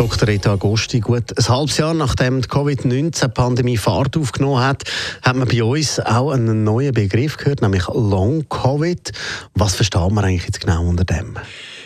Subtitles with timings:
[0.00, 0.28] Dr.
[0.28, 4.84] Rita Agosti, gut ein halbes Jahr nachdem die Covid-19-Pandemie Fahrt aufgenommen hat,
[5.20, 9.12] hat man bei uns auch einen neuen Begriff gehört, nämlich Long-Covid.
[9.52, 11.36] Was versteht man eigentlich jetzt genau unter dem?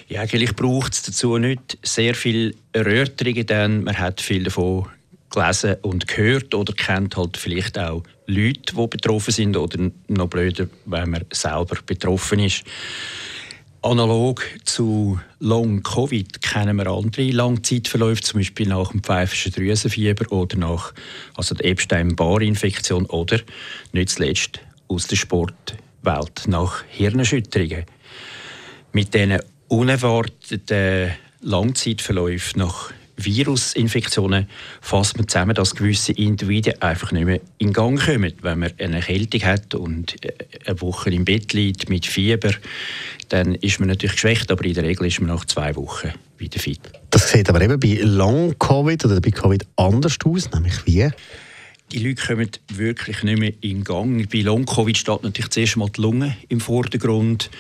[0.06, 4.86] Ja, eigentlich braucht es dazu nicht sehr viel Erörterungen, denn man hat viel davon
[5.30, 10.68] gelesen und gehört oder kennt halt vielleicht auch Leute, die betroffen sind oder noch blöder,
[10.86, 12.62] wenn man selber betroffen ist.
[13.84, 20.94] Analog zu Long-Covid kennen wir andere Langzeitverläufe, zum Beispiel nach dem pfeifischen Drüsenfieber oder nach
[21.36, 23.40] also der Epstein-Barr-Infektion oder
[23.92, 27.84] nicht zuletzt aus der Sportwelt nach Hirnerschütterungen.
[28.92, 34.48] Mit diesen unerwarteten Langzeitverläufen nach Virusinfektionen
[34.80, 38.32] fasst man zusammen, dass gewisse Individuen einfach nicht mehr in Gang kommen.
[38.42, 40.32] Wenn man eine Erkältung hat und äh,
[40.66, 42.52] eine Woche im Bett liegt mit Fieber,
[43.28, 46.58] dann ist man natürlich geschwächt, aber in der Regel ist man nach zwei Wochen wieder
[46.58, 46.80] fit.
[47.10, 51.08] Das sieht aber eben bei Long-Covid oder bei Covid anders aus, nämlich wie?
[51.92, 54.28] Die Leute kommen wirklich nicht mehr in Gang.
[54.28, 57.50] Bei Long-Covid steht natürlich zuerst mal die Lunge im Vordergrund.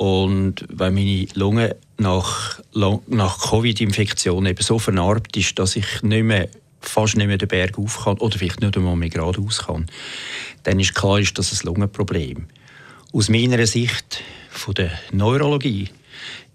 [0.00, 6.48] Und wenn meine Lunge nach, nach Covid-Infektion eben so vernarbt ist, dass ich nicht mehr,
[6.80, 9.90] fast nicht mehr den Berg auf kann oder vielleicht nicht einmal mehr geradeaus kann,
[10.62, 12.46] dann ist klar, ist das ein Lungenproblem.
[13.12, 15.90] Aus meiner Sicht von der Neurologie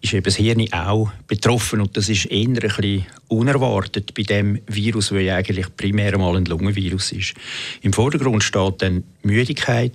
[0.02, 4.59] ist eben das Hirn auch betroffen und das ist eher ein bisschen unerwartet bei dem
[4.66, 7.36] Virus, weil eigentlich primär mal ein Lungenvirus ist.
[7.84, 9.94] Im Vordergrund steht dann Müdigkeit,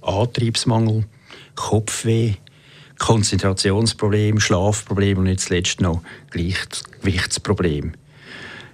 [0.00, 1.04] Antriebsmangel,
[1.54, 2.34] Kopfweh,
[3.02, 7.94] Konzentrationsproblem, Schlafproblem und nicht zuletzt noch Gewichtsproblem.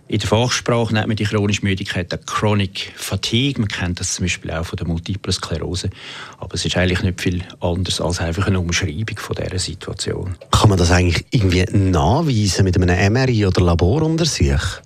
[0.07, 3.59] In der Fachsprache nennt man die chronische Müdigkeit auch Chronic Fatigue.
[3.59, 5.88] Man kennt das zum Beispiel auch von der Multiplen Sklerose.
[6.37, 10.37] Aber es ist eigentlich nicht viel anders als einfach eine Umschreibung von dieser Situation.
[10.50, 14.83] Kann man das eigentlich irgendwie nachweisen mit einem MRI oder Laboruntersuch?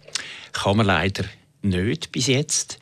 [0.52, 1.24] Kann man leider
[1.62, 2.78] nicht bis jetzt.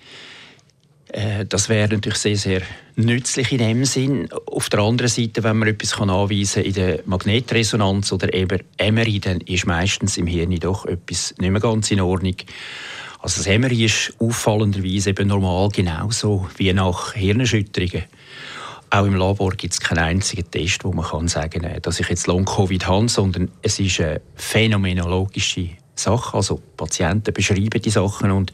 [1.12, 2.62] Äh, das wäre natürlich sehr, sehr
[2.97, 4.28] nützlich in dem Sinn.
[4.47, 9.20] Auf der anderen Seite, wenn man etwas kann anweisen in der Magnetresonanz oder eben MRI,
[9.20, 12.37] dann ist meistens im Hirn doch etwas nicht mehr ganz in Ordnung.
[13.19, 18.04] Also das MRI ist auffallenderweise eben normal genauso wie nach Hirnerschütterungen.
[18.93, 22.09] Auch im Labor gibt es keinen einzigen Test, wo man kann sagen kann, dass ich
[22.09, 26.36] jetzt Long-Covid habe, sondern es ist eine phänomenologische Sachen.
[26.36, 28.52] Also Patienten beschreiben die Sachen und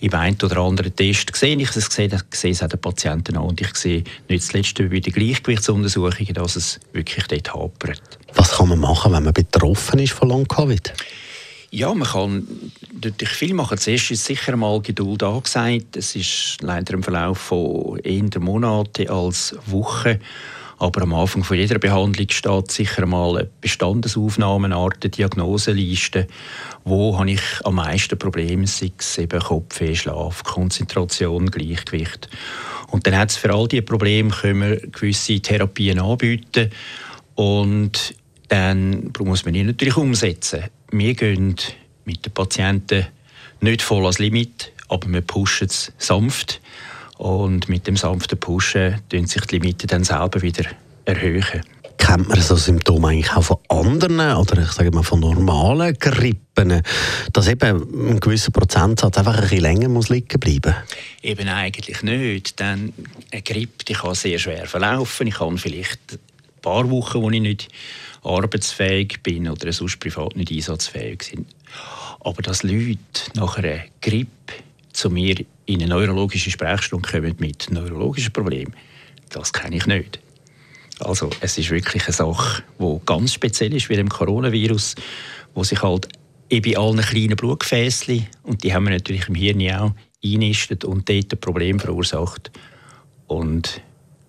[0.00, 3.44] im einen oder anderen Test sehe ich es, sehe, sehe es auch den Patienten an
[3.44, 8.18] und ich sehe nicht zuletzt bei den Gleichgewichtsuntersuchungen, dass es wirklich dort hapert.
[8.34, 10.92] Was kann man machen, wenn man betroffen ist von Long-Covid?
[11.70, 12.46] Ja, man kann
[12.94, 13.76] natürlich viel machen.
[13.76, 15.96] Zuerst ist sicher mal Geduld angesagt.
[15.96, 20.18] Es ist leider im Verlauf von eher Monaten als Wochen
[20.78, 26.28] aber am Anfang von jeder Behandlung steht sicher mal eine Bestandesaufnahme, eine Art Diagnoseliste.
[26.84, 28.66] Wo habe ich am meisten Probleme?
[28.66, 32.28] Sei es eben Kopfweh, Schlaf, Konzentration, Gleichgewicht.
[32.90, 36.70] Und dann hat es für all diese Probleme können wir gewisse Therapien anbieten.
[37.34, 38.14] Und
[38.48, 40.64] dann muss man die natürlich umsetzen.
[40.90, 41.56] Wir gehen
[42.04, 43.06] mit den Patienten
[43.60, 46.60] nicht voll ans Limit, aber wir pushen es sanft.
[47.18, 50.64] Und mit dem sanften Pushen tun sich die Limiten dann selber wieder
[51.04, 51.62] erhöhen.
[51.98, 56.80] Kennt man so Symptome eigentlich auch von anderen oder ich sage mal von normalen Grippen,
[57.32, 60.76] dass eben ein gewisser Prozentsatz einfach ein bisschen länger muss liegen bleiben?
[61.22, 62.92] Eben eigentlich nicht, denn
[63.32, 65.26] eine Grippe die kann sehr schwer verlaufen.
[65.26, 66.18] Ich kann vielleicht ein
[66.62, 67.68] paar Wochen, wo ich nicht
[68.22, 71.48] arbeitsfähig bin oder sonst privat nicht einsatzfähig sind.
[72.20, 72.98] Aber dass Leute
[73.34, 74.54] nach einer Grippe
[74.98, 75.36] zu mir
[75.66, 78.74] in eine neurologische Sprechstunde kommen mit neurologischen Problemen,
[79.30, 80.18] das kenne ich nicht.
[80.98, 84.96] Also es ist wirklich eine Sache, die ganz speziell ist wie dem Coronavirus,
[85.54, 86.08] wo sich halt
[86.50, 89.92] eben allen kleinen Blutgefäßen, und die haben wir natürlich im Hirn auch,
[90.24, 92.50] einnistet und dort ein Problem verursacht.
[93.28, 93.80] Und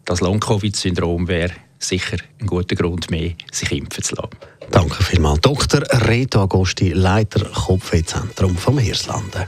[0.06, 4.38] das Long-Covid-Syndrom wäre sicher ein guter Grund mehr, sich impfen zu lassen.
[4.70, 5.42] Danke vielmals.
[5.42, 5.82] Dr.
[6.08, 9.48] Reto Agosti, Leiter Kopfwehzentrum vom Hirslanden.